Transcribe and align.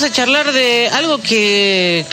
vamos 0.00 0.12
a 0.12 0.14
charlar 0.14 0.52
de 0.52 0.88
algo 0.90 1.18
que 1.18 2.06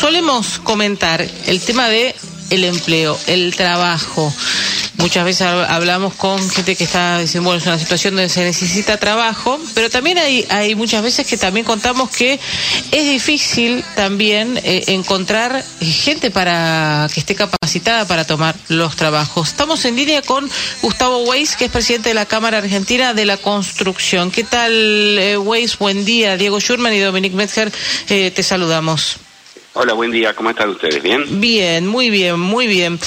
solemos 0.00 0.58
comentar, 0.60 1.20
el 1.46 1.60
tema 1.60 1.86
de 1.86 2.14
el 2.48 2.64
empleo, 2.64 3.18
el 3.26 3.54
trabajo. 3.54 4.32
Muchas 4.98 5.24
veces 5.24 5.42
hablamos 5.42 6.14
con 6.14 6.50
gente 6.50 6.74
que 6.74 6.82
está 6.82 7.20
diciendo, 7.20 7.48
bueno, 7.48 7.60
es 7.60 7.66
una 7.68 7.78
situación 7.78 8.16
donde 8.16 8.28
se 8.28 8.42
necesita 8.42 8.96
trabajo, 8.96 9.60
pero 9.72 9.88
también 9.90 10.18
hay, 10.18 10.44
hay 10.50 10.74
muchas 10.74 11.04
veces 11.04 11.24
que 11.24 11.36
también 11.36 11.64
contamos 11.64 12.10
que 12.10 12.40
es 12.90 13.04
difícil 13.04 13.84
también 13.94 14.58
eh, 14.64 14.84
encontrar 14.88 15.64
gente 15.80 16.32
para 16.32 17.08
que 17.14 17.20
esté 17.20 17.36
capacitada 17.36 18.08
para 18.08 18.24
tomar 18.24 18.56
los 18.66 18.96
trabajos. 18.96 19.50
Estamos 19.50 19.84
en 19.84 19.94
línea 19.94 20.20
con 20.20 20.50
Gustavo 20.82 21.22
Weiss, 21.22 21.54
que 21.54 21.66
es 21.66 21.70
presidente 21.70 22.08
de 22.08 22.16
la 22.16 22.26
Cámara 22.26 22.58
Argentina 22.58 23.14
de 23.14 23.24
la 23.24 23.36
Construcción. 23.36 24.32
¿Qué 24.32 24.42
tal, 24.42 24.72
eh, 24.72 25.38
Weiss? 25.38 25.78
Buen 25.78 26.04
día. 26.04 26.36
Diego 26.36 26.58
Schurman 26.58 26.92
y 26.92 26.98
Dominique 26.98 27.36
Metzger, 27.36 27.70
eh, 28.08 28.32
te 28.32 28.42
saludamos. 28.42 29.18
Hola, 29.80 29.92
buen 29.92 30.10
día. 30.10 30.34
¿Cómo 30.34 30.50
están 30.50 30.70
ustedes? 30.70 31.00
¿Bien? 31.00 31.40
Bien, 31.40 31.86
muy 31.86 32.10
bien, 32.10 32.40
muy 32.40 32.66
bien. 32.66 32.98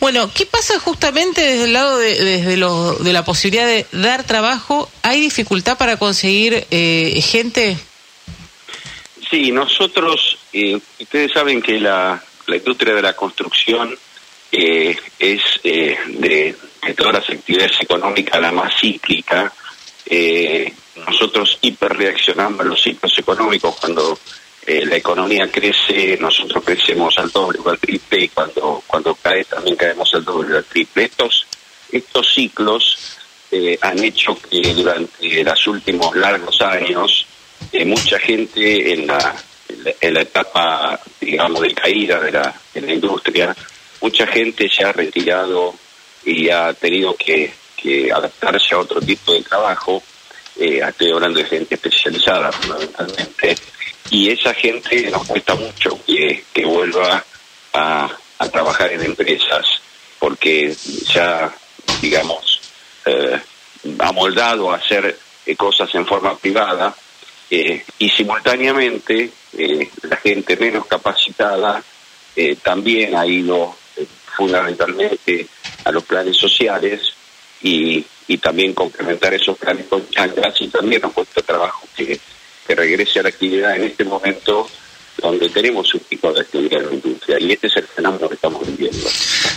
Bueno, 0.00 0.28
¿qué 0.34 0.44
pasa 0.44 0.80
justamente 0.80 1.40
desde 1.40 1.66
el 1.66 1.72
lado 1.72 1.98
de, 1.98 2.16
desde 2.16 2.56
lo, 2.56 2.94
de 2.94 3.12
la 3.12 3.24
posibilidad 3.24 3.64
de 3.64 3.86
dar 3.92 4.24
trabajo? 4.24 4.90
¿Hay 5.04 5.20
dificultad 5.20 5.78
para 5.78 5.98
conseguir 5.98 6.66
eh, 6.72 7.22
gente? 7.22 7.76
Sí, 9.30 9.52
nosotros, 9.52 10.36
eh, 10.52 10.76
ustedes 10.98 11.30
saben 11.30 11.62
que 11.62 11.78
la, 11.78 12.20
la, 12.48 12.56
industria 12.56 12.96
de 12.96 13.02
la 13.02 13.12
construcción 13.14 13.96
eh, 14.50 14.96
es 15.20 15.40
de, 15.62 15.96
de, 16.08 16.56
todas 16.96 17.14
las 17.20 17.30
actividades 17.30 17.80
económicas 17.80 18.40
la 18.40 18.50
más 18.50 18.74
cíclica. 18.80 19.52
nosotros 21.06 21.56
hiperreaccionamos 21.62 22.58
a 22.62 22.64
los 22.64 22.82
ciclos 22.82 23.16
económicos 23.16 23.76
cuando 23.76 24.18
eh, 24.68 24.84
la 24.84 24.96
economía 24.96 25.48
crece, 25.48 26.18
nosotros 26.20 26.64
crecemos 26.64 27.16
al 27.18 27.30
doble 27.30 27.60
o 27.64 27.70
al 27.70 27.78
triple 27.78 28.24
y 28.24 28.28
cuando, 28.28 28.82
cuando 28.84 29.14
cae 29.14 29.44
también 29.44 29.76
caemos 29.76 30.12
al 30.12 30.24
doble 30.24 30.54
o 30.54 30.56
al 30.56 30.64
triple. 30.64 31.04
Estos, 31.04 31.46
estos 31.92 32.34
ciclos 32.34 33.16
eh, 33.52 33.78
han 33.80 34.02
hecho 34.02 34.36
que 34.50 34.74
durante 34.74 35.44
los 35.44 35.66
últimos 35.68 36.16
largos 36.16 36.60
años 36.62 37.26
eh, 37.70 37.84
mucha 37.84 38.18
gente 38.18 38.92
en 38.92 39.06
la, 39.06 39.36
en 40.00 40.14
la, 40.14 40.22
etapa, 40.22 41.00
digamos, 41.20 41.60
de 41.60 41.72
caída 41.72 42.18
de 42.18 42.32
la, 42.32 42.52
de 42.74 42.80
la 42.80 42.92
industria, 42.92 43.56
mucha 44.00 44.26
gente 44.26 44.68
se 44.68 44.82
ha 44.82 44.90
retirado 44.90 45.76
y 46.24 46.50
ha 46.50 46.72
tenido 46.72 47.14
que, 47.14 47.52
que 47.76 48.10
adaptarse 48.10 48.74
a 48.74 48.78
otro 48.78 49.00
tipo 49.00 49.32
de 49.32 49.42
trabajo. 49.42 50.02
estoy 50.56 51.12
hablando 51.12 51.38
de 51.38 51.44
gente 51.44 51.76
especializada 51.76 52.50
fundamentalmente 52.50 53.54
y 54.10 54.30
esa 54.30 54.54
gente 54.54 55.10
nos 55.10 55.26
cuesta 55.26 55.54
mucho 55.54 55.98
que, 56.06 56.44
vuelva 56.64 57.24
a, 57.72 58.16
trabajar 58.52 58.92
en 58.92 59.02
empresas 59.02 59.66
porque 60.18 60.74
ya, 61.12 61.52
digamos, 62.00 62.60
eh, 63.04 63.40
ha 63.98 64.12
moldado 64.12 64.70
a 64.70 64.76
hacer 64.76 65.18
eh, 65.44 65.56
cosas 65.56 65.94
en 65.94 66.06
forma 66.06 66.36
privada 66.36 66.94
eh, 67.50 67.84
y 67.98 68.08
simultáneamente 68.08 69.30
eh, 69.56 69.90
la 70.02 70.16
gente 70.16 70.56
menos 70.56 70.86
capacitada 70.86 71.82
también 72.62 73.16
ha 73.16 73.26
ido 73.26 73.74
fundamentalmente 74.36 75.46
a 75.84 75.90
los 75.90 76.04
planes 76.04 76.36
sociales 76.36 77.00
y, 77.62 78.04
y 78.28 78.36
también 78.36 78.74
complementar 78.74 79.32
esos 79.32 79.56
planes 79.56 79.86
con 79.86 80.06
chanclas 80.10 80.60
y 80.60 80.68
también 80.68 81.00
nos 81.00 81.14
cuesta 81.14 81.40
trabajo 81.40 81.88
que 81.96 82.20
que 82.66 82.74
regrese 82.74 83.20
a 83.20 83.22
la 83.22 83.28
actividad 83.28 83.76
en 83.76 83.84
este 83.84 84.04
momento 84.04 84.68
donde 85.18 85.48
tenemos 85.48 85.92
un 85.94 86.00
pico 86.00 86.32
de 86.32 86.40
actividad 86.42 86.82
en 86.82 86.88
la 86.88 86.94
industria 86.94 87.38
y 87.40 87.52
este 87.52 87.68
es 87.68 87.76
el 87.76 87.86
fenómeno 87.86 88.28
que 88.28 88.34
estamos 88.34 88.66
viviendo. 88.66 89.08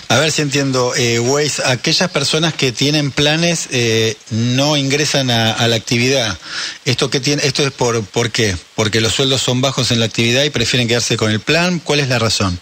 A 0.08 0.18
ver 0.18 0.32
si 0.32 0.42
entiendo, 0.42 0.94
eh, 0.96 1.20
Weiss, 1.20 1.60
aquellas 1.60 2.10
personas 2.10 2.54
que 2.54 2.72
tienen 2.72 3.12
planes 3.12 3.68
eh, 3.72 4.16
no 4.32 4.78
ingresan 4.78 5.30
a, 5.30 5.68
la 5.68 5.76
actividad. 5.76 6.38
¿Esto 6.86 7.10
que 7.10 7.20
tiene, 7.20 7.46
esto 7.46 7.64
es 7.64 7.72
por, 7.72 8.04
por 8.06 8.32
qué? 8.32 8.56
¿Porque 8.76 9.02
los 9.02 9.14
sueldos 9.14 9.42
son 9.42 9.62
bajos 9.62 9.92
en 9.92 10.00
la 10.00 10.06
actividad 10.06 10.44
y 10.44 10.50
prefieren 10.50 10.88
quedarse 10.88 11.18
con 11.18 11.30
el 11.30 11.42
plan? 11.42 11.80
¿Cuál 11.80 12.00
es 12.00 12.08
la 12.08 12.20
razón? 12.20 12.60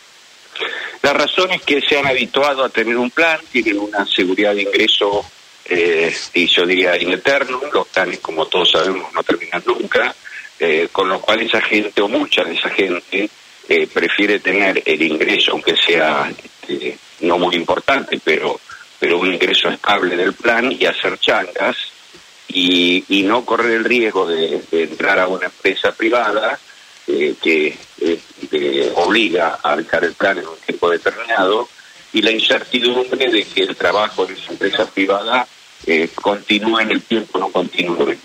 La 1.03 1.14
razón 1.14 1.52
es 1.52 1.62
que 1.62 1.79
se 1.81 1.97
han 1.97 2.08
habituado 2.08 2.66
a 2.66 2.69
tener 2.69 2.97
un 2.97 3.12
plan, 3.12 3.40
tienen 3.52 3.79
una 3.79 4.06
seguridad 4.06 4.53
de 4.56 4.64
ingreso 4.64 5.24
eh, 5.69 6.14
y 6.34 6.47
yo 6.47 6.66
diría 6.66 7.02
in 7.02 7.14
eterno, 7.14 7.62
los 7.72 7.88
planes 7.88 8.19
como 8.19 8.46
todos 8.47 8.72
sabemos 8.72 9.14
no 9.14 9.24
terminan 9.24 9.64
nunca, 9.66 10.16
eh, 10.59 10.88
con 10.91 11.07
lo 11.07 11.22
cual 11.22 11.41
esa 11.41 11.62
gente 11.62 12.01
o 12.01 12.07
mucha 12.07 12.44
de 12.44 12.56
esa 12.56 12.69
gente 12.69 13.29
eh, 13.69 13.88
prefiere 13.88 14.40
tener 14.40 14.81
el 14.84 15.01
ingreso, 15.03 15.51
aunque 15.51 15.75
sea 15.75 16.31
este, 16.31 16.97
no 17.22 17.38
muy 17.38 17.56
importante, 17.56 18.19
pero, 18.23 18.59
pero 18.97 19.19
un 19.19 19.31
ingreso 19.31 19.69
estable 19.69 20.16
del 20.16 20.34
plan 20.34 20.72
y 20.72 20.85
hacer 20.85 21.19
changas 21.19 21.78
y, 22.47 23.03
y 23.07 23.22
no 23.22 23.46
correr 23.46 23.73
el 23.73 23.84
riesgo 23.84 24.25
de, 24.25 24.59
entrar 24.72 25.19
a 25.19 25.28
una 25.28 25.46
empresa 25.46 25.91
privada 25.91 26.57
eh, 27.06 27.35
que 27.40 27.78
obliga 28.96 29.59
a 29.62 29.75
dejar 29.75 30.06
el 30.06 30.13
plan 30.13 30.40
en 30.40 30.47
un 30.47 30.57
tiempo 30.57 30.90
determinado 30.90 31.69
y 32.13 32.22
la 32.23 32.31
incertidumbre 32.31 33.31
de 33.31 33.44
que 33.44 33.62
el 33.62 33.75
trabajo 33.75 34.25
en 34.25 34.35
esa 34.35 34.53
empresa 34.53 34.85
privada 34.90 35.47
continúe 36.16 36.79
en 36.79 36.91
el 36.91 37.01
tiempo, 37.03 37.38
no 37.38 37.50
continúe. 37.50 38.17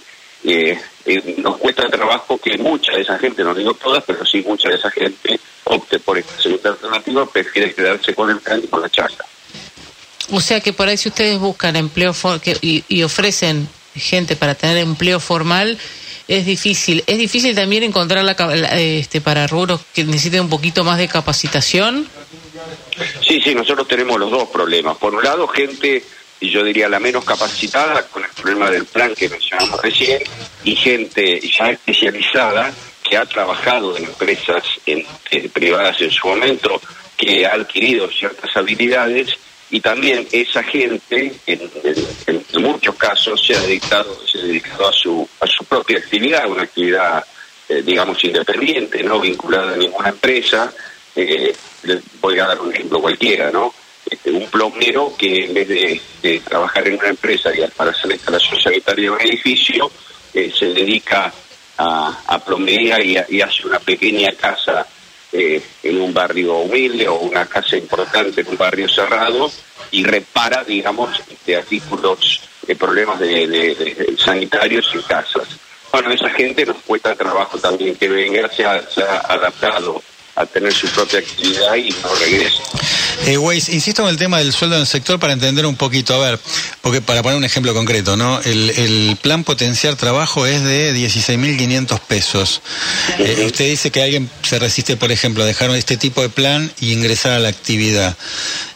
Eh, 0.45 0.79
eh, 1.05 1.35
nos 1.39 1.57
cuesta 1.59 1.89
trabajo 1.89 2.39
que 2.39 2.59
mucha 2.59 2.93
de 2.93 3.03
esa 3.03 3.19
gente, 3.19 3.45
no 3.45 3.55
digo 3.55 3.75
todas, 3.75 4.03
pero 4.05 4.25
sí 4.27 4.43
mucha 4.47 4.69
de 4.69 4.77
esa 4.77 4.91
gente 4.91 5.39
opte 5.65 5.99
por 6.01 6.19
esta 6.19 6.41
segunda 6.41 6.71
alternativa, 6.71 7.27
prefiere 7.27 7.75
quedarse 7.75 8.15
con 8.15 8.31
el 8.31 8.41
plan 8.41 8.61
y 8.63 8.67
con 8.67 8.81
la 8.81 8.91
charla. 8.91 9.25
O 10.31 10.41
sea 10.41 10.61
que 10.61 10.73
por 10.73 10.89
ahí 10.89 10.97
si 10.97 11.09
ustedes 11.09 11.39
buscan 11.39 11.77
empleo 11.77 12.15
y, 12.61 12.85
y 12.89 13.03
ofrecen 13.03 13.69
gente 13.95 14.37
para 14.37 14.55
tener 14.55 14.79
empleo 14.79 15.21
formal, 15.21 15.79
es 16.29 16.47
difícil. 16.47 17.05
Es 17.07 17.19
difícil 17.19 17.55
también 17.55 17.83
encontrar 17.83 18.25
la, 18.25 18.33
este, 18.81 19.21
para 19.21 19.47
rubros 19.47 19.81
que 19.93 20.05
necesiten 20.05 20.43
un 20.43 20.49
poquito 20.49 20.85
más 20.85 20.99
de 20.99 21.09
capacitación. 21.09 22.09
Sí, 23.27 23.41
sí, 23.41 23.55
nosotros 23.55 23.89
tenemos 23.89 24.19
los 24.19 24.31
dos 24.31 24.49
problemas. 24.49 24.97
Por 24.97 25.15
un 25.15 25.23
lado, 25.23 25.49
gente 25.49 26.03
y 26.43 26.51
yo 26.51 26.65
diría 26.65 26.89
la 26.89 26.99
menos 26.99 27.25
capacitada 27.25 28.05
con 28.09 28.25
el 28.25 28.31
problema 28.31 28.69
del 28.69 28.85
plan 28.85 29.15
que 29.15 29.29
mencionamos 29.29 29.81
recién, 29.81 30.21
y 30.65 30.75
gente 30.75 31.41
ya 31.41 31.71
especializada 31.71 32.73
que 33.09 33.17
ha 33.17 33.25
trabajado 33.25 33.97
en 33.97 34.05
empresas 34.05 34.65
en, 34.85 35.07
privadas 35.53 36.01
en 36.01 36.11
su 36.11 36.27
momento, 36.27 36.83
que 37.17 37.47
ha 37.47 37.55
adquirido 37.55 38.11
ciertas 38.11 38.57
habilidades 38.57 39.39
y 39.71 39.81
también 39.81 40.27
esa 40.33 40.65
gente 40.65 41.33
en, 41.47 41.61
muchos 42.61 42.97
casos 42.97 43.45
se 43.45 43.57
ha 43.57 43.61
dedicado 43.61 44.17
se 44.27 44.39
ha 44.39 44.43
dedicado 44.43 44.89
a 44.89 44.93
su 44.93 45.29
a 45.41 45.47
su 45.47 45.65
propia 45.65 45.99
actividad 45.99 46.49
una 46.49 46.63
actividad 46.63 47.25
eh, 47.69 47.83
digamos 47.83 48.23
independiente 48.23 49.03
no 49.03 49.21
vinculada 49.21 49.75
a 49.75 49.77
ninguna 49.77 50.11
empresa. 50.11 50.73
Eh, 51.15 51.55
voy 52.21 52.39
a 52.39 52.47
dar 52.47 52.61
un 52.61 52.73
ejemplo 52.73 53.01
cualquiera 53.01 53.51
no 53.51 53.73
este, 54.13 54.31
un 54.31 54.47
plomero 54.49 55.15
que 55.17 55.47
en 55.47 55.55
vez 55.55 55.69
de, 55.69 56.41
trabajar 56.41 56.87
en 56.87 56.99
una 56.99 57.09
empresa 57.09 57.51
y 57.55 57.67
para 57.71 57.91
hacer 57.91 58.09
la 58.09 58.15
instalación 58.15 58.61
sanitaria 58.61 59.05
de 59.05 59.11
un 59.11 59.21
edificio, 59.21 59.91
eh, 60.35 60.53
se 60.57 60.67
dedica 60.67 61.33
a, 61.79 62.23
a 62.27 62.39
plomería 62.45 63.03
y, 63.03 63.41
hace 63.41 63.67
una 63.67 63.79
pequeña 63.79 64.33
casa 64.33 64.87
eh, 65.33 65.63
en 65.83 66.01
un 66.01 66.13
barrio 66.13 66.57
humilde 66.59 67.09
o 67.09 67.21
una 67.21 67.47
casa 67.47 67.77
importante 67.77 68.43
en 68.43 68.49
un 68.49 68.59
barrio 68.59 68.89
cerrado 68.89 69.51
y 69.91 70.05
repara, 70.05 70.63
digamos, 70.63 71.11
de 71.47 71.57
artículos, 71.57 72.41
de 72.67 72.77
problemas 72.77 73.19
de, 73.19 74.15
sanitarios 74.19 74.91
en 74.95 75.03
casas. 75.03 75.49
Bueno, 75.91 76.11
esa 76.11 76.29
gente 76.31 76.67
nos 76.67 76.77
cuesta 76.83 77.15
trabajo 77.15 77.59
también 77.59 77.97
que 77.97 78.09
venga, 78.09 78.49
se 78.51 78.65
ha 78.65 79.19
adaptado 79.29 80.03
a 80.35 80.47
tener 80.47 80.73
su 80.73 80.87
propia 80.89 81.21
actividad 81.21 81.75
y 81.77 81.91
no 81.91 82.15
regrese. 82.15 82.63
Eh, 83.25 83.39
Weiss, 83.39 83.69
insisto 83.69 84.03
en 84.03 84.09
el 84.09 84.17
tema 84.17 84.39
del 84.39 84.53
sueldo 84.53 84.75
en 84.75 84.81
el 84.81 84.87
sector 84.87 85.21
para 85.21 85.33
entender 85.33 85.65
un 85.65 85.77
poquito, 85.77 86.15
a 86.15 86.31
ver, 86.31 86.41
porque 86.81 87.01
para 87.01 87.23
poner 87.23 87.39
un 87.39 87.45
ejemplo 87.45 87.73
concreto, 87.73 88.17
¿no? 88.17 88.41
El, 88.41 88.71
el 88.71 89.17
plan 89.23 89.45
potenciar 89.45 89.95
trabajo 89.95 90.45
es 90.45 90.65
de 90.65 90.93
16.500 90.93 92.01
pesos. 92.01 92.63
Eh, 93.19 93.45
usted 93.47 93.71
dice 93.71 93.93
que 93.93 94.03
alguien 94.03 94.29
se 94.43 94.59
resiste, 94.59 94.97
por 94.97 95.13
ejemplo, 95.13 95.45
a 95.45 95.47
dejar 95.47 95.71
este 95.71 95.97
tipo 95.97 96.21
de 96.21 96.31
plan 96.31 96.73
y 96.81 96.93
ingresar 96.93 97.33
a 97.33 97.39
la 97.39 97.49
actividad. 97.49 98.17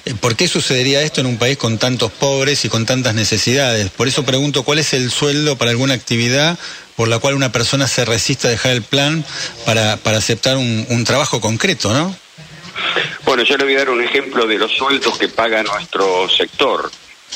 Eh, 0.04 0.14
¿Por 0.14 0.36
qué 0.36 0.46
sucedería 0.46 1.02
esto 1.02 1.20
en 1.20 1.26
un 1.26 1.38
país 1.38 1.56
con 1.56 1.78
tantos 1.78 2.12
pobres 2.12 2.64
y 2.64 2.68
con 2.68 2.86
tantas 2.86 3.16
necesidades? 3.16 3.90
Por 3.90 4.06
eso 4.06 4.24
pregunto, 4.24 4.62
¿cuál 4.62 4.78
es 4.78 4.92
el 4.92 5.10
sueldo 5.10 5.58
para 5.58 5.72
alguna 5.72 5.94
actividad 5.94 6.56
por 6.94 7.08
la 7.08 7.18
cual 7.18 7.34
una 7.34 7.50
persona 7.52 7.88
se 7.88 8.04
resiste 8.04 8.46
a 8.46 8.50
dejar 8.50 8.72
el 8.72 8.82
plan 8.82 9.24
para, 9.64 9.96
para 9.96 10.18
aceptar 10.18 10.56
un, 10.56 10.86
un 10.88 11.04
trabajo 11.04 11.40
concreto, 11.40 11.92
¿no? 11.92 12.16
Bueno, 13.26 13.42
yo 13.42 13.56
le 13.56 13.64
voy 13.64 13.74
a 13.74 13.78
dar 13.78 13.90
un 13.90 14.00
ejemplo 14.00 14.46
de 14.46 14.56
los 14.56 14.70
sueldos 14.70 15.18
que 15.18 15.28
paga 15.28 15.60
nuestro 15.64 16.28
sector. 16.28 16.88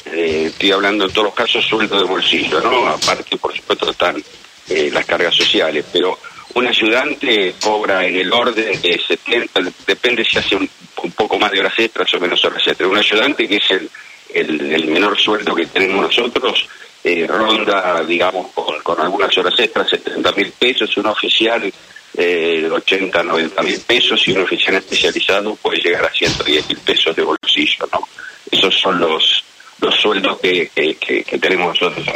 Eh, 0.07 0.45
estoy 0.47 0.71
hablando 0.71 1.05
en 1.05 1.11
todos 1.11 1.25
los 1.25 1.35
casos 1.35 1.67
sueldo 1.67 1.99
de 1.99 2.05
bolsillo, 2.05 2.61
¿no? 2.61 2.87
Aparte, 2.87 3.37
por 3.37 3.53
supuesto, 3.53 3.91
están 3.91 4.23
eh, 4.69 4.89
las 4.93 5.05
cargas 5.05 5.35
sociales, 5.35 5.85
pero 5.93 6.17
un 6.55 6.65
ayudante 6.69 7.57
cobra 7.61 8.07
en 8.07 8.15
el 8.15 8.33
orden 8.33 8.81
de 8.81 9.01
70, 9.05 9.63
depende 9.85 10.25
si 10.25 10.39
hace 10.39 10.55
un, 10.55 10.71
poco 11.17 11.41
más 11.41 11.51
de 11.51 11.59
horas 11.59 11.75
extras 11.77 12.15
o 12.15 12.21
menos 12.21 12.45
horas 12.45 12.63
extras. 12.65 12.89
Un 12.89 12.97
ayudante 12.97 13.49
que 13.49 13.57
es 13.57 13.71
el, 13.73 13.91
el, 14.33 14.87
menor 14.87 15.19
sueldo 15.19 15.57
que 15.57 15.67
tenemos 15.67 16.03
nosotros, 16.03 16.69
eh, 17.03 17.27
ronda, 17.27 18.05
digamos, 18.05 18.53
con, 18.53 18.81
con, 18.83 19.01
algunas 19.01 19.37
horas 19.37 19.59
extras, 19.59 19.91
70 19.91 20.33
mil 20.33 20.53
pesos, 20.53 20.97
un 20.99 21.07
oficial 21.07 21.73
eh, 22.21 22.69
80, 22.71 23.23
90 23.23 23.63
mil 23.63 23.81
pesos 23.81 24.27
y 24.29 24.33
un 24.33 24.43
oficial 24.43 24.77
especializado 24.77 25.55
puede 25.57 25.81
llegar 25.81 26.05
a 26.05 26.13
110 26.13 26.69
mil 26.69 26.79
pesos 26.79 27.17
de 27.17 27.23
bolsillo, 27.23 27.89
¿no? 27.93 28.07
Esos 28.51 28.75
son 28.79 29.01
los 29.01 29.45
los 29.81 29.95
sueldos 29.95 30.39
que, 30.41 30.71
que, 30.75 31.39
tenemos 31.39 31.81
nosotros. 31.81 32.07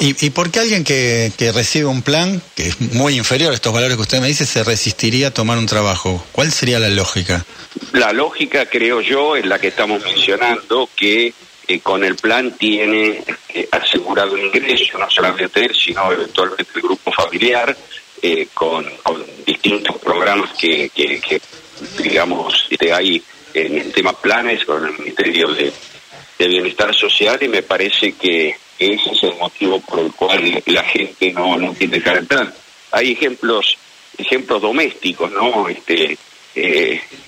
¿Y, 0.00 0.26
¿Y 0.26 0.30
por 0.30 0.50
qué 0.50 0.58
alguien 0.58 0.82
que, 0.82 1.30
que 1.38 1.52
recibe 1.52 1.86
un 1.86 2.02
plan 2.02 2.42
que 2.56 2.68
es 2.68 2.80
muy 2.80 3.16
inferior 3.16 3.52
a 3.52 3.54
estos 3.54 3.72
valores 3.72 3.96
que 3.96 4.02
usted 4.02 4.20
me 4.20 4.26
dice 4.26 4.44
se 4.44 4.64
resistiría 4.64 5.28
a 5.28 5.30
tomar 5.30 5.58
un 5.58 5.66
trabajo? 5.66 6.24
¿Cuál 6.32 6.50
sería 6.50 6.80
la 6.80 6.88
lógica? 6.88 7.44
La 7.92 8.12
lógica, 8.12 8.66
creo 8.66 9.00
yo, 9.00 9.36
es 9.36 9.46
la 9.46 9.60
que 9.60 9.68
estamos 9.68 10.02
mencionando, 10.02 10.90
que 10.96 11.32
eh, 11.68 11.80
con 11.80 12.02
el 12.02 12.16
plan 12.16 12.52
tiene 12.58 13.22
eh, 13.50 13.68
asegurado 13.70 14.34
un 14.34 14.40
ingreso, 14.40 14.98
no 14.98 15.08
solamente 15.08 15.64
él, 15.64 15.74
sino 15.74 16.10
eventualmente 16.12 16.72
el 16.74 16.82
grupo 16.82 17.12
familiar, 17.12 17.76
eh, 18.22 18.48
con, 18.54 18.86
distintos 19.44 19.98
programas 19.98 20.52
que, 20.56 20.88
que, 20.90 21.40
digamos, 21.98 22.68
hay 22.94 23.22
en 23.52 23.78
el 23.78 23.92
tema 23.92 24.12
planes 24.12 24.64
con 24.64 24.86
el 24.86 24.98
Ministerio 24.98 25.48
de, 25.48 25.72
Bienestar 26.38 26.92
Social 26.92 27.38
y 27.40 27.46
me 27.46 27.62
parece 27.62 28.14
que 28.14 28.56
ese 28.76 29.10
es 29.12 29.22
el 29.22 29.36
motivo 29.36 29.80
por 29.80 30.00
el 30.00 30.12
cual 30.12 30.60
la 30.66 30.82
gente 30.82 31.32
no, 31.32 31.56
no 31.56 31.72
tiene 31.72 32.02
que 32.02 32.10
plan. 32.22 32.52
Hay 32.90 33.12
ejemplos 33.12 33.78
ejemplos 34.18 34.60
domésticos, 34.60 35.30
¿no? 35.30 35.68
Este, 35.68 36.18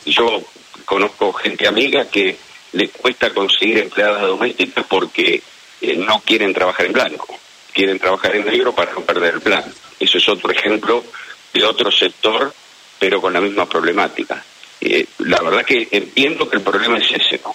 yo 0.05 0.43
conozco 0.85 1.33
gente 1.33 1.67
amiga 1.67 2.09
que 2.09 2.37
le 2.73 2.89
cuesta 2.89 3.33
conseguir 3.33 3.79
empleadas 3.79 4.23
domésticas 4.23 4.85
porque 4.89 5.43
eh, 5.81 5.97
no 5.97 6.21
quieren 6.21 6.53
trabajar 6.53 6.87
en 6.87 6.93
blanco, 6.93 7.39
quieren 7.73 7.99
trabajar 7.99 8.37
en 8.37 8.47
negro 8.47 8.75
para 8.75 8.93
no 8.93 9.01
perder 9.01 9.35
el 9.35 9.41
plan. 9.41 9.65
Eso 9.99 10.19
es 10.19 10.29
otro 10.29 10.51
ejemplo 10.51 11.05
de 11.53 11.65
otro 11.65 11.91
sector, 11.91 12.53
pero 12.99 13.21
con 13.21 13.33
la 13.33 13.41
misma 13.41 13.67
problemática. 13.69 14.45
Eh, 14.81 15.07
la 15.19 15.41
verdad 15.41 15.65
que 15.65 15.89
entiendo 15.91 16.49
que 16.49 16.57
el 16.57 16.63
problema 16.63 16.99
es 16.99 17.11
ese, 17.11 17.41
¿no? 17.45 17.55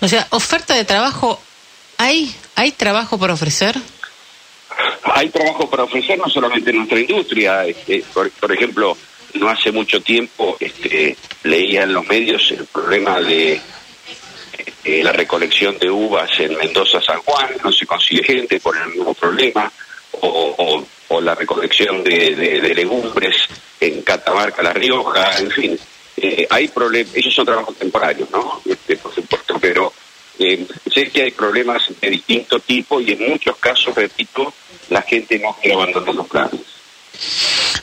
O 0.00 0.08
sea, 0.08 0.26
oferta 0.30 0.74
de 0.74 0.84
trabajo, 0.84 1.40
¿hay, 1.96 2.34
¿hay 2.54 2.72
trabajo 2.72 3.18
para 3.18 3.34
ofrecer? 3.34 3.76
Hay 5.04 5.30
trabajo 5.30 5.70
para 5.70 5.84
ofrecer 5.84 6.18
no 6.18 6.28
solamente 6.28 6.70
en 6.70 6.78
nuestra 6.78 7.00
industria, 7.00 7.64
este, 7.64 8.04
por, 8.12 8.30
por, 8.32 8.52
ejemplo, 8.52 8.96
no 9.34 9.48
hace 9.48 9.70
mucho 9.70 10.00
tiempo 10.02 10.56
este, 10.58 11.16
leía 11.44 11.84
en 11.84 11.92
los 11.92 12.06
medios 12.06 12.50
el 12.50 12.66
problema 12.66 13.20
de 13.20 13.60
eh, 14.84 15.02
la 15.02 15.12
recolección 15.12 15.78
de 15.78 15.90
uvas 15.90 16.30
en 16.38 16.56
Mendoza, 16.56 17.00
San 17.00 17.20
Juan, 17.22 17.48
no 17.62 17.72
se 17.72 17.86
consigue 17.86 18.22
gente 18.22 18.60
por 18.60 18.76
el 18.76 18.88
mismo 18.88 19.14
problema, 19.14 19.72
o, 20.20 20.84
la 21.20 21.34
recolección 21.34 22.02
de, 22.02 22.72
legumbres 22.74 23.36
en 23.80 24.02
Catamarca, 24.02 24.62
La 24.62 24.72
Rioja, 24.72 25.38
en 25.38 25.50
fin. 25.50 25.78
Eh, 26.16 26.46
hay 26.48 26.68
problemas, 26.68 27.14
esos 27.14 27.34
son 27.34 27.46
trabajos 27.46 27.76
temporarios, 27.76 28.30
¿no? 28.30 28.60
Este, 28.64 28.96
por 28.96 29.14
supuesto, 29.14 29.58
pero 29.60 29.92
eh, 30.38 30.66
sé 30.92 31.10
que 31.10 31.22
hay 31.22 31.30
problemas 31.32 31.82
de 32.00 32.10
distinto 32.10 32.60
tipo 32.60 33.00
y 33.00 33.12
en 33.12 33.30
muchos 33.30 33.56
casos, 33.56 33.94
repito, 33.94 34.52
la 34.90 35.02
gente 35.02 35.38
no 35.38 35.56
quiere 35.60 35.74
abandonar 35.74 36.14
los 36.14 36.28
planes. 36.28 36.60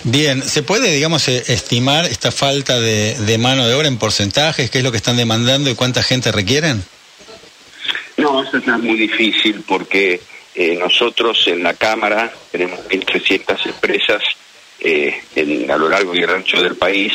Bien, 0.04 0.42
¿se 0.42 0.64
puede, 0.64 0.92
digamos, 0.92 1.28
eh, 1.28 1.44
estimar 1.48 2.06
esta 2.06 2.32
falta 2.32 2.80
de, 2.80 3.38
mano 3.40 3.68
de 3.68 3.74
obra 3.74 3.88
en 3.88 3.98
porcentajes? 3.98 4.70
¿Qué 4.70 4.80
es 4.80 4.84
lo 4.84 4.92
que 4.92 4.98
están 4.98 5.18
demandando 5.18 5.70
y 5.70 5.76
cuánta 5.76 6.04
gente 6.04 6.32
requieren? 6.32 6.84
No, 8.18 8.44
eso 8.44 8.58
es 8.58 8.68
muy 8.68 8.98
difícil 8.98 9.64
porque 9.68 10.22
eh, 10.62 10.76
nosotros 10.76 11.48
en 11.48 11.64
la 11.64 11.74
Cámara 11.74 12.32
tenemos 12.52 12.80
1.300 12.88 13.66
empresas 13.66 14.22
eh, 14.80 15.22
a 15.68 15.78
lo 15.78 15.90
largo 15.90 16.14
y 16.16 16.24
ancho 16.24 16.62
del 16.62 16.76
país 16.76 17.14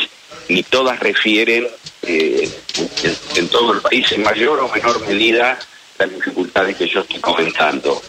y 0.49 0.63
todas 0.63 0.99
refieren 0.99 1.65
en, 2.01 2.49
en, 3.35 3.47
todo 3.47 3.73
el 3.73 3.81
país 3.81 4.11
en 4.11 4.23
mayor 4.23 4.59
o 4.59 4.69
menor 4.69 4.99
medida 5.07 5.57
las 5.97 6.13
dificultades 6.13 6.75
que 6.75 6.87
yo 6.87 6.99
estoy 7.01 7.19
comentando. 7.19 8.01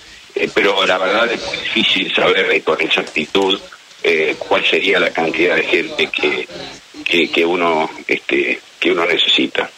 pero 0.55 0.85
la 0.85 0.99
verdad 0.99 1.33
es 1.33 1.45
muy 1.47 1.57
difícil 1.57 2.13
saber 2.13 2.63
con 2.65 2.81
exactitud 2.81 3.61
eh, 4.03 4.37
cuál 4.39 4.65
sería 4.65 4.99
la 5.01 5.11
cantidad 5.11 5.55
de 5.55 5.65
gente 5.65 6.09
que, 6.09 7.29
que, 7.29 7.45
uno 7.45 7.89
este 8.07 8.61
que 8.79 8.93
uno 8.93 9.05
necesita. 9.07 9.71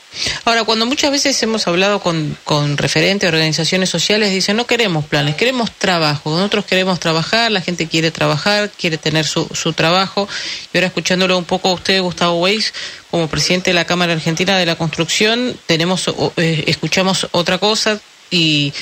Ahora, 0.44 0.64
cuando 0.64 0.86
muchas 0.86 1.10
veces 1.10 1.40
hemos 1.42 1.66
hablado 1.66 2.00
con, 2.00 2.36
con 2.44 2.76
referentes, 2.76 3.28
organizaciones 3.28 3.90
sociales, 3.90 4.30
dicen 4.32 4.56
no 4.56 4.66
queremos 4.66 5.04
planes, 5.04 5.36
queremos 5.36 5.70
trabajo. 5.72 6.30
Nosotros 6.30 6.64
queremos 6.64 6.98
trabajar, 6.98 7.52
la 7.52 7.60
gente 7.60 7.86
quiere 7.86 8.10
trabajar, 8.10 8.70
quiere 8.70 8.98
tener 8.98 9.24
su, 9.26 9.48
su 9.52 9.72
trabajo. 9.72 10.28
Y 10.72 10.76
ahora 10.76 10.88
escuchándolo 10.88 11.38
un 11.38 11.44
poco 11.44 11.68
a 11.68 11.74
usted, 11.74 12.00
Gustavo 12.00 12.40
Weiss, 12.40 12.74
como 13.10 13.28
presidente 13.28 13.70
de 13.70 13.74
la 13.74 13.84
Cámara 13.84 14.12
Argentina 14.12 14.58
de 14.58 14.66
la 14.66 14.76
Construcción, 14.76 15.56
tenemos 15.66 16.08
eh, 16.36 16.64
escuchamos 16.66 17.28
otra 17.32 17.58
cosa 17.58 18.00
y, 18.30 18.72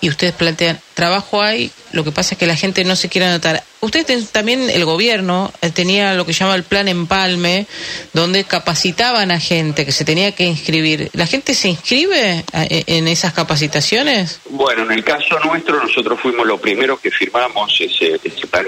y 0.00 0.08
ustedes 0.08 0.32
plantean, 0.32 0.80
trabajo 0.94 1.42
hay, 1.42 1.70
lo 1.92 2.04
que 2.04 2.12
pasa 2.12 2.34
es 2.34 2.38
que 2.38 2.46
la 2.46 2.56
gente 2.56 2.84
no 2.84 2.94
se 2.94 3.08
quiere 3.08 3.26
anotar. 3.26 3.62
Ustedes 3.80 4.30
también, 4.30 4.70
el 4.70 4.84
gobierno, 4.84 5.52
eh, 5.60 5.70
tenía 5.70 6.14
lo 6.14 6.24
que 6.24 6.32
llama 6.32 6.54
el 6.54 6.62
plan 6.62 6.88
Empalme, 6.88 7.66
donde 8.12 8.44
capacitaban 8.44 9.30
a 9.30 9.40
gente 9.40 9.84
que 9.84 9.92
se 9.92 10.04
tenía 10.04 10.32
que 10.32 10.44
inscribir. 10.44 11.10
¿La 11.14 11.26
gente 11.26 11.54
se 11.54 11.68
inscribe 11.68 12.44
eh, 12.52 12.84
en 12.86 13.08
esas 13.08 13.32
capacitaciones? 13.32 14.40
Bueno, 14.50 14.84
en 14.84 14.92
el 14.92 15.04
caso 15.04 15.38
nuestro, 15.40 15.82
nosotros 15.82 16.20
fuimos 16.20 16.46
los 16.46 16.60
primeros 16.60 17.00
que 17.00 17.10
firmamos 17.10 17.72
ese, 17.80 18.18
plan 18.48 18.66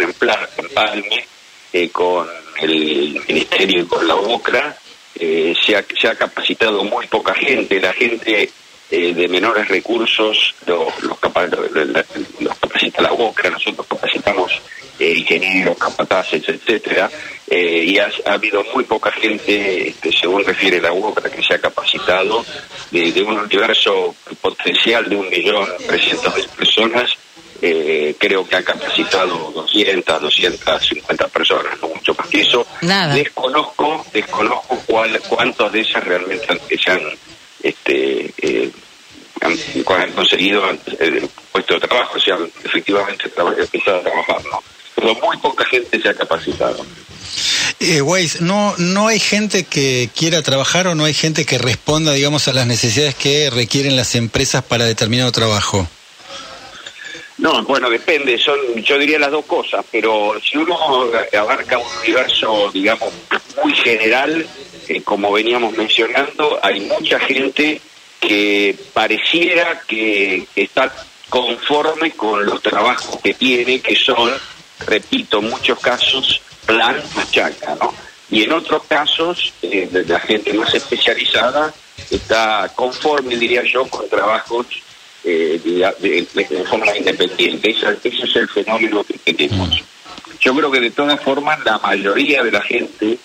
Empalme 0.56 1.26
eh, 1.72 1.90
con 1.90 2.26
el 2.60 3.20
Ministerio 3.28 3.82
y 3.82 3.86
con 3.86 4.06
la 4.06 4.16
UCRA. 4.16 4.76
se, 5.14 5.76
ha, 5.76 5.84
se 6.00 6.08
ha 6.08 6.14
capacitado 6.14 6.82
muy 6.84 7.06
poca 7.06 7.34
gente, 7.34 7.80
la 7.80 7.92
gente 7.92 8.50
eh, 8.92 9.14
de 9.14 9.28
menores 9.28 9.69
recursos 9.69 10.52
los, 10.66 11.02
los, 11.04 11.16
capacita 11.20 13.02
la 13.02 13.12
UOCRA, 13.12 13.50
nosotros 13.50 13.87
capacitamos 13.87 14.60
eh, 14.98 15.14
ingenieros, 15.16 15.78
capataces, 15.78 16.42
etcétera, 16.48 17.08
eh, 17.46 17.84
y 17.87 17.98
ha, 18.00 18.10
habido 18.26 18.64
muy 18.75 18.82
poca 18.82 19.12
gente, 19.12 19.90
este, 19.90 20.11
según 20.11 20.44
refiere 20.44 20.80
la 20.80 20.92
UOCRA, 20.92 21.30
que 21.30 21.40
se 21.40 21.54
ha 21.54 21.61
capacitado 21.61 22.44
de, 22.90 23.23
un 23.23 23.38
universo 23.38 24.16
potencial 24.40 25.09
de 25.09 25.14
un 25.14 25.30
millón 25.30 25.68
trescientos 25.87 26.35
mil 26.35 26.49
personas, 26.49 27.12
creo 27.61 28.49
que 28.49 28.56
ha 28.56 28.64
capacitado 28.64 29.52
200, 29.52 30.20
250 30.20 31.28
personas, 31.28 31.80
no 31.80 31.88
mucho 31.88 32.12
más 32.14 32.26
que 32.26 32.40
eso. 32.40 32.66
Desconozco, 33.14 34.04
desconozco 34.12 34.82
cuál, 34.87 35.20
cuántos 35.28 35.70
de 35.70 35.80
esas 35.82 36.02
realmente 36.02 36.59
se 36.82 36.90
han 36.90 37.02
este, 37.62 38.33
eh, 38.38 38.71
han, 39.40 40.12
conseguido 40.12 40.62
el 40.99 41.29
puesto 41.52 41.75
de 41.75 41.81
trabajo, 41.81 42.17
o 42.17 42.21
sea, 42.21 42.37
efectivamente 42.64 43.25
empezado 43.25 43.99
a 43.99 44.02
trabajar, 44.02 44.45
¿no? 44.50 44.62
Pero 44.95 45.14
muy 45.17 45.37
poca 45.38 45.64
gente 45.64 46.00
se 46.00 46.09
ha 46.09 46.14
capacitado. 46.14 46.85
Eh, 47.81 48.02
Weiss, 48.02 48.43
¿no, 48.43 48.75
¿no 48.76 49.09
hay 49.09 49.19
gente 49.19 49.64
que 49.64 50.11
quiera 50.14 50.43
trabajar 50.43 50.87
o 50.87 50.95
no 50.95 51.05
hay 51.05 51.14
gente 51.14 51.47
que 51.47 51.59
responda, 51.59 52.12
digamos, 52.12 52.47
a 52.49 52.52
las 52.52 52.67
necesidades 52.67 53.14
que 53.14 53.49
requieren 53.50 53.97
las 53.97 54.14
empresas 54.14 54.62
para 54.62 54.85
determinado 54.85 55.33
trabajo? 55.33 55.88
No, 57.38 57.64
bueno, 57.64 57.88
depende, 57.88 58.37
son, 58.37 58.59
yo 58.83 58.99
diría 58.99 59.19
las 59.19 59.31
dos 59.31 59.47
cosas, 59.47 59.83
pero 59.90 60.35
si 60.43 60.59
uno 60.59 60.76
abarca 61.33 61.79
un 61.79 61.87
universo, 62.02 62.71
digamos, 62.71 63.11
muy 63.64 63.73
general, 63.75 64.47
como 65.04 65.32
veníamos 65.32 65.76
mencionando, 65.76 66.59
hay 66.62 66.80
mucha 66.80 67.18
gente 67.20 67.80
que 68.20 68.76
pareciera 68.92 69.82
que 69.87 70.47
está 70.54 70.92
conforme 71.28 72.11
con 72.12 72.44
los 72.44 72.61
trabajos 72.62 73.18
que 73.23 73.35
tiene, 73.35 73.80
que 73.80 73.97
son, 73.97 74.32
repito, 74.80 75.38
en 75.38 75.50
muchos 75.50 75.78
casos, 75.78 76.40
plan 76.66 77.02
machaca, 77.14 77.76
¿no? 77.76 77.94
Y 78.30 78.44
en 78.44 78.52
otros 78.52 78.85
casos, 78.85 79.52
eh, 79.62 79.88
la 80.06 80.20
gente 80.20 80.52
más 80.52 80.73
especializada 80.75 81.73
está 82.11 82.70
conforme, 82.75 83.37
diría 83.37 83.62
yo, 83.64 83.87
con 83.87 84.09
trabajos 84.09 84.66
eh, 85.25 85.61
de, 85.64 86.64
forma 86.64 86.97
independiente. 86.97 87.70
Ese, 87.70 87.87
ese 88.04 88.25
es 88.25 88.37
el 88.37 88.49
fenómeno 88.49 89.04
que 89.04 89.18
tenemos. 89.32 89.82
Yo 90.40 90.54
creo 90.54 90.70
que 90.70 90.80
de 90.80 90.90
todas 90.90 91.20
formas 91.20 91.59
la 91.64 91.78
mayoría 91.78 92.42
de 92.42 92.52
la 92.52 92.62
gente 92.62 93.18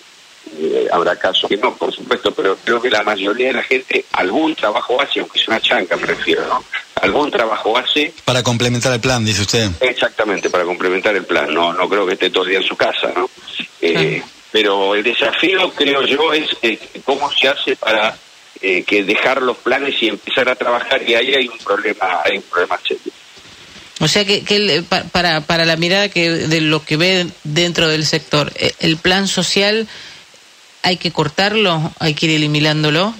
eh, 0.58 0.86
habrá 0.90 1.16
casos 1.16 1.48
que 1.48 1.56
no, 1.56 1.74
por 1.74 1.92
supuesto, 1.92 2.32
pero 2.32 2.56
creo 2.64 2.80
que 2.80 2.88
la 2.88 3.02
mayoría 3.02 3.48
de 3.48 3.52
la 3.54 3.62
gente 3.62 4.04
algún 4.12 4.54
trabajo 4.54 5.00
hace, 5.00 5.20
aunque 5.20 5.38
sea 5.38 5.48
una 5.48 5.60
chanca, 5.60 5.96
me 5.96 6.06
refiero, 6.06 6.46
¿no? 6.46 6.64
Algún 7.02 7.30
trabajo 7.30 7.76
hace. 7.76 8.12
Para 8.24 8.42
complementar 8.42 8.92
el 8.92 9.00
plan, 9.00 9.24
dice 9.24 9.42
usted. 9.42 9.70
Exactamente, 9.80 10.48
para 10.48 10.64
complementar 10.64 11.14
el 11.14 11.24
plan. 11.24 11.52
No, 11.52 11.72
no 11.72 11.88
creo 11.88 12.06
que 12.06 12.14
esté 12.14 12.30
todo 12.30 12.44
el 12.44 12.50
día 12.50 12.58
en 12.60 12.64
su 12.64 12.76
casa, 12.76 13.12
¿no? 13.14 13.28
Eh, 13.80 14.22
pero 14.50 14.94
el 14.94 15.02
desafío, 15.02 15.70
creo 15.74 16.02
yo, 16.06 16.32
es 16.32 16.48
eh, 16.62 16.78
cómo 17.04 17.30
se 17.30 17.48
hace 17.48 17.76
para 17.76 18.16
eh, 18.62 18.82
que 18.84 19.04
dejar 19.04 19.42
los 19.42 19.58
planes 19.58 19.94
y 20.00 20.08
empezar 20.08 20.48
a 20.48 20.54
trabajar, 20.54 21.02
y 21.06 21.14
ahí 21.14 21.34
hay 21.34 21.48
un 21.48 21.58
problema, 21.58 22.22
hay 22.24 22.38
un 22.38 22.44
problema 22.44 22.78
serio. 22.86 23.12
O 24.00 24.08
sea 24.08 24.24
que, 24.24 24.44
que 24.44 24.84
para, 25.12 25.40
para 25.40 25.64
la 25.64 25.76
mirada 25.76 26.08
que 26.08 26.30
de 26.30 26.60
lo 26.60 26.84
que 26.84 26.96
ve 26.96 27.26
dentro 27.44 27.88
del 27.88 28.06
sector, 28.06 28.52
¿el 28.78 28.98
plan 28.98 29.26
social 29.26 29.88
hay 30.86 30.98
que 30.98 31.10
cortarlo? 31.10 31.92
¿Hay 31.98 32.14
que 32.14 32.26
ir 32.26 32.36
eliminándolo? 32.36 33.12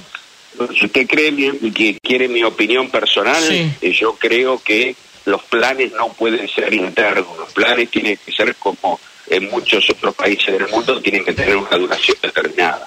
Si 0.79 0.87
usted 0.87 1.05
cree 1.09 1.35
que 1.75 1.99
quiere 2.01 2.29
mi 2.29 2.45
opinión 2.45 2.89
personal, 2.91 3.43
yo 3.83 4.15
creo 4.15 4.63
que 4.63 4.95
los 5.25 5.43
planes 5.43 5.91
no 5.93 6.11
pueden 6.11 6.49
ser 6.49 6.73
internos, 6.73 7.37
los 7.37 7.53
planes 7.53 7.91
tienen 7.91 8.19
que 8.25 8.31
ser 8.31 8.55
como 8.55 9.01
en 9.29 9.51
muchos 9.51 9.91
otros 9.91 10.15
países 10.15 10.57
del 10.57 10.69
mundo, 10.69 11.01
tienen 11.03 11.25
que 11.25 11.33
tener 11.33 11.57
una 11.57 11.77
duración 11.77 12.17
determinada. 12.23 12.87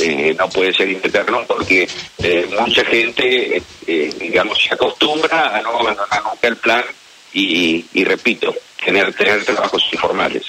Eh, 0.00 0.34
no 0.36 0.48
puede 0.50 0.74
ser 0.74 0.88
interno 0.90 1.44
porque 1.46 1.88
eh, 2.18 2.50
mucha 2.58 2.84
gente, 2.84 3.62
eh, 3.86 4.14
digamos, 4.18 4.58
se 4.60 4.74
acostumbra 4.74 5.56
a 5.56 5.62
no 5.62 5.78
abandonar 5.78 6.24
nunca 6.24 6.48
el 6.48 6.56
plan 6.56 6.84
y, 7.32 7.84
y 7.94 8.04
repito, 8.04 8.52
tener, 8.84 9.12
tener 9.14 9.44
trabajos 9.44 9.82
informales. 9.92 10.44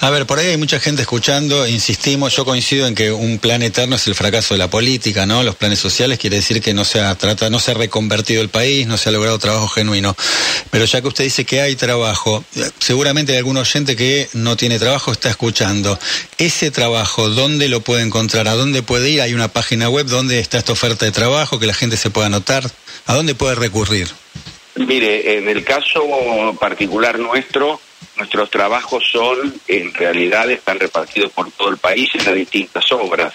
A 0.00 0.10
ver, 0.10 0.26
por 0.26 0.38
ahí 0.38 0.48
hay 0.48 0.56
mucha 0.56 0.80
gente 0.80 1.02
escuchando, 1.02 1.66
insistimos, 1.66 2.34
yo 2.34 2.44
coincido 2.44 2.86
en 2.86 2.94
que 2.94 3.12
un 3.12 3.38
plan 3.38 3.62
eterno 3.62 3.96
es 3.96 4.06
el 4.08 4.14
fracaso 4.14 4.54
de 4.54 4.58
la 4.58 4.68
política, 4.68 5.26
¿no? 5.26 5.42
Los 5.42 5.54
planes 5.54 5.78
sociales 5.78 6.18
quiere 6.18 6.36
decir 6.36 6.60
que 6.60 6.74
no 6.74 6.84
se 6.84 7.00
ha 7.00 7.14
trata, 7.14 7.50
no 7.50 7.60
se 7.60 7.70
ha 7.70 7.74
reconvertido 7.74 8.42
el 8.42 8.48
país, 8.48 8.86
no 8.86 8.96
se 8.96 9.08
ha 9.08 9.12
logrado 9.12 9.38
trabajo 9.38 9.68
genuino. 9.68 10.16
Pero 10.70 10.84
ya 10.84 11.00
que 11.00 11.08
usted 11.08 11.24
dice 11.24 11.44
que 11.44 11.60
hay 11.60 11.76
trabajo, 11.76 12.44
seguramente 12.78 13.32
hay 13.32 13.38
algún 13.38 13.56
oyente 13.56 13.94
que 13.94 14.28
no 14.32 14.56
tiene 14.56 14.78
trabajo 14.78 15.12
está 15.12 15.30
escuchando. 15.30 15.98
Ese 16.38 16.70
trabajo, 16.70 17.28
¿dónde 17.28 17.68
lo 17.68 17.80
puede 17.80 18.02
encontrar? 18.02 18.48
¿A 18.48 18.54
dónde 18.54 18.82
puede 18.82 19.10
ir? 19.10 19.22
Hay 19.22 19.34
una 19.34 19.48
página 19.48 19.88
web 19.88 20.06
donde 20.06 20.40
está 20.40 20.58
esta 20.58 20.72
oferta 20.72 21.04
de 21.04 21.12
trabajo 21.12 21.58
que 21.58 21.66
la 21.66 21.74
gente 21.74 21.96
se 21.96 22.10
pueda 22.10 22.26
anotar. 22.26 22.68
¿A 23.06 23.14
dónde 23.14 23.34
puede 23.34 23.54
recurrir? 23.54 24.08
Mire, 24.74 25.36
en 25.36 25.48
el 25.48 25.64
caso 25.64 26.56
particular 26.58 27.18
nuestro, 27.18 27.80
nuestros 28.16 28.50
trabajos 28.50 29.04
son, 29.10 29.54
en 29.68 29.92
realidad, 29.92 30.50
están 30.50 30.80
repartidos 30.80 31.30
por 31.32 31.50
todo 31.52 31.68
el 31.68 31.76
país 31.76 32.08
en 32.14 32.24
las 32.24 32.34
distintas 32.34 32.90
obras. 32.92 33.34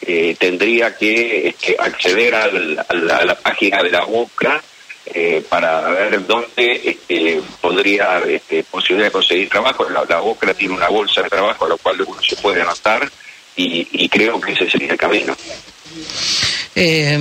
Eh, 0.00 0.36
tendría 0.38 0.96
que, 0.96 1.54
acceder 1.78 2.34
a 2.34 2.46
la, 2.46 3.34
página 3.34 3.82
de 3.82 3.90
la 3.90 4.06
UOCRA 4.06 4.62
eh, 5.06 5.44
para 5.48 5.80
ver 5.88 6.24
dónde 6.26 6.80
este, 6.84 7.42
podría, 7.60 8.20
este, 8.20 8.62
posibilidad 8.62 9.08
de 9.08 9.12
conseguir 9.12 9.48
trabajo. 9.48 9.88
La, 9.90 10.04
la 10.04 10.54
tiene 10.54 10.74
una 10.74 10.88
bolsa 10.88 11.22
de 11.22 11.30
trabajo 11.30 11.64
a 11.64 11.70
la 11.70 11.76
cual 11.76 12.00
uno 12.02 12.22
se 12.22 12.36
puede 12.36 12.62
anotar 12.62 13.10
y, 13.56 13.88
y 13.90 14.08
creo 14.08 14.40
que 14.40 14.52
ese 14.52 14.70
sería 14.70 14.92
el 14.92 14.98
camino. 14.98 15.36
Eh, 16.74 17.18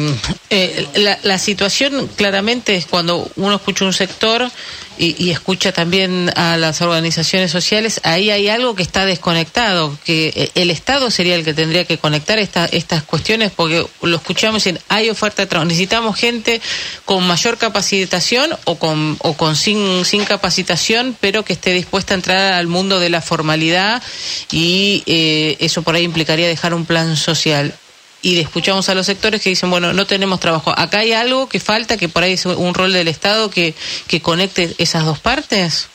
eh, 0.50 0.88
la, 0.96 1.18
la, 1.24 1.38
situación 1.40 2.08
claramente 2.16 2.76
es 2.76 2.86
cuando 2.86 3.30
uno 3.36 3.56
escucha 3.56 3.86
un 3.86 3.94
sector 3.94 4.52
y, 4.98 5.30
escucha 5.30 5.72
también 5.72 6.32
a 6.36 6.58
las 6.58 6.82
organizaciones 6.82 7.52
sociales, 7.52 8.02
ahí 8.04 8.32
hay 8.32 8.50
algo 8.50 8.76
que 8.76 8.84
está 8.84 9.06
desconectado, 9.06 9.98
que 10.04 10.34
eh, 10.36 10.52
el 10.56 10.72
Estado 10.72 11.12
sería 11.12 11.36
el 11.36 11.44
que 11.44 11.54
tendría 11.54 11.86
que 11.86 11.98
conectar 11.98 12.40
esta, 12.40 12.66
estas 12.66 13.04
cuestiones, 13.04 13.52
porque 13.56 13.86
lo 14.02 14.16
escuchamos 14.16 14.66
en 14.68 14.80
hay 14.90 15.10
oferta 15.10 15.44
de 15.44 15.48
trabajo, 15.48 15.68
necesitamos 15.68 16.16
gente 16.18 16.62
con 17.06 17.26
mayor 17.26 17.58
capacitación 17.58 18.52
o 18.66 18.78
con, 18.78 19.18
o 19.20 19.34
con 19.34 19.56
sin, 19.56 20.04
sin 20.06 20.26
capacitación, 20.26 21.16
pero 21.20 21.44
que 21.44 21.54
esté 21.54 21.74
dispuesta 21.74 22.14
a 22.14 22.16
entrar 22.16 22.54
al 22.54 22.68
mundo 22.68 23.00
de 23.00 23.10
la 23.10 23.22
formalidad 23.22 24.02
y 24.52 25.04
eh, 25.06 25.58
eso 25.60 25.84
por 25.84 25.96
ahí 25.96 26.04
implicaría 26.04 26.48
dejar 26.48 26.74
un 26.74 26.86
plan 26.86 27.16
social 27.16 27.74
y 28.22 28.40
escuchamos 28.40 28.90
a 28.90 28.96
los 28.96 29.06
sectores 29.06 29.42
que 29.42 29.50
dicen, 29.50 29.70
bueno, 29.70 29.94
no 29.94 30.06
tenemos 30.08 30.40
trabajo. 30.40 30.74
¿Acá 30.76 31.00
hay 31.00 31.14
algo 31.14 31.48
que 31.48 31.60
falta, 31.60 31.98
que 31.98 32.10
por 32.10 32.24
ahí 32.24 32.34
es 32.34 32.46
un 32.46 32.74
rol 32.74 32.94
del 32.94 33.08
Estado 33.08 33.50
que, 33.50 33.74
que 34.08 34.22
conecte 34.22 34.74
esas 34.78 35.06
dos 35.06 35.20
partes? 35.20 35.90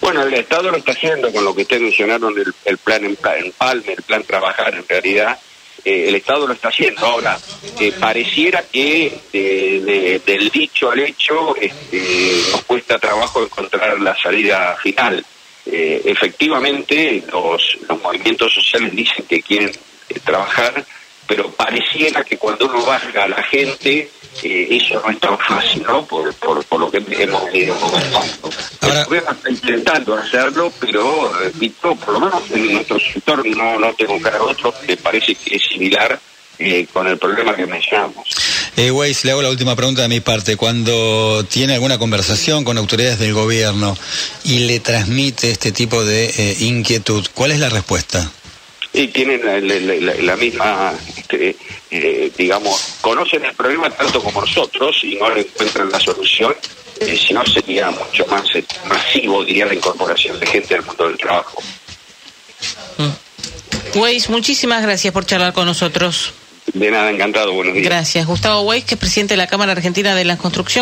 Bueno, 0.00 0.22
el 0.22 0.34
Estado 0.34 0.70
lo 0.70 0.76
está 0.76 0.92
haciendo 0.92 1.32
con 1.32 1.44
lo 1.44 1.54
que 1.54 1.62
ustedes 1.62 1.82
mencionaron, 1.82 2.36
el, 2.38 2.52
el 2.64 2.78
plan 2.78 3.04
en, 3.04 3.16
Palme, 3.16 3.92
el 3.92 4.02
plan 4.02 4.22
Trabajar, 4.24 4.74
en 4.74 4.86
realidad. 4.86 5.38
Eh, 5.84 6.08
el 6.08 6.14
Estado 6.14 6.46
lo 6.46 6.52
está 6.52 6.68
haciendo. 6.68 7.06
Ahora, 7.06 7.38
eh, 7.78 7.92
pareciera 7.98 8.62
que 8.70 9.20
del 9.32 10.50
dicho 10.50 10.90
al 10.90 11.00
hecho 11.00 11.56
este, 11.56 12.42
nos 12.52 12.64
cuesta 12.64 12.98
trabajo 12.98 13.42
encontrar 13.42 13.98
la 14.00 14.14
salida 14.20 14.76
final. 14.82 15.24
Eh, 15.66 16.02
efectivamente, 16.04 17.22
los, 17.32 17.78
los 17.88 18.02
movimientos 18.02 18.52
sociales 18.52 18.94
dicen 18.94 19.24
que 19.26 19.40
quieren 19.40 19.72
trabajar, 20.24 20.84
pero 21.30 21.48
pareciera 21.48 22.24
que 22.24 22.36
cuando 22.36 22.66
uno 22.66 22.84
baja 22.84 23.22
a 23.22 23.28
la 23.28 23.40
gente, 23.44 24.10
eh, 24.42 24.68
eso 24.68 25.00
no 25.00 25.12
es 25.12 25.20
tan 25.20 25.38
fácil, 25.38 25.84
¿no? 25.84 26.04
Por, 26.04 26.34
por, 26.34 26.64
por 26.64 26.80
lo 26.80 26.90
que 26.90 26.96
hemos 26.96 27.54
ido 27.54 27.76
Ahora... 28.80 29.02
está 29.02 29.48
intentando 29.48 30.14
hacerlo, 30.14 30.72
pero, 30.80 31.32
repito, 31.38 31.94
por 31.94 32.14
lo 32.14 32.20
menos 32.20 32.42
en 32.50 32.72
nuestro 32.72 32.98
sector 32.98 33.46
no, 33.46 33.78
no 33.78 33.94
tengo 33.94 34.20
cara 34.20 34.42
otro 34.42 34.74
que 34.84 34.96
parece 34.96 35.36
que 35.36 35.54
es 35.54 35.62
similar 35.62 36.18
eh, 36.58 36.88
con 36.92 37.06
el 37.06 37.16
problema 37.16 37.54
que 37.54 37.64
mencionamos. 37.64 38.26
Eh, 38.76 38.90
Weiss, 38.90 39.24
le 39.24 39.30
hago 39.30 39.42
la 39.42 39.50
última 39.50 39.76
pregunta 39.76 40.02
de 40.02 40.08
mi 40.08 40.18
parte. 40.18 40.56
Cuando 40.56 41.44
tiene 41.44 41.74
alguna 41.74 41.96
conversación 41.96 42.64
con 42.64 42.76
autoridades 42.76 43.20
del 43.20 43.34
gobierno 43.34 43.96
y 44.42 44.66
le 44.66 44.80
transmite 44.80 45.52
este 45.52 45.70
tipo 45.70 46.04
de 46.04 46.24
eh, 46.26 46.56
inquietud, 46.58 47.24
¿cuál 47.34 47.52
es 47.52 47.60
la 47.60 47.68
respuesta? 47.68 48.32
y 48.92 49.08
tienen 49.08 49.40
la, 50.26 50.36
misma, 50.36 50.94
este, 51.30 51.56
eh, 51.90 52.32
digamos, 52.36 52.96
conocen 53.00 53.44
el 53.44 53.54
problema 53.54 53.90
tanto 53.90 54.22
como 54.22 54.40
nosotros 54.40 54.96
y 55.02 55.16
no 55.16 55.30
le 55.30 55.42
encuentran 55.42 55.90
la 55.90 56.00
solución, 56.00 56.54
eh, 57.00 57.16
si 57.16 57.32
no 57.32 57.44
sería 57.46 57.90
mucho 57.90 58.26
más 58.26 58.44
eh, 58.54 58.64
masivo, 58.86 59.44
diría, 59.44 59.66
la 59.66 59.74
incorporación 59.74 60.38
de 60.40 60.46
gente 60.46 60.74
al 60.74 60.84
mundo 60.84 61.08
del 61.08 61.18
trabajo. 61.18 61.62
Mm. 62.98 63.98
Weiss, 63.98 64.28
muchísimas 64.28 64.82
gracias 64.82 65.12
por 65.12 65.26
charlar 65.26 65.52
con 65.52 65.66
nosotros. 65.66 66.32
De 66.72 66.90
nada, 66.90 67.10
encantado, 67.10 67.52
buenos 67.52 67.74
días. 67.74 67.86
Gracias. 67.86 68.26
Gustavo 68.26 68.62
Weiss, 68.62 68.84
que 68.84 68.94
es 68.94 69.00
presidente 69.00 69.34
de 69.34 69.38
la 69.38 69.48
Cámara 69.48 69.72
Argentina 69.72 70.14
de 70.14 70.24
la 70.24 70.36
Construcción. 70.36 70.78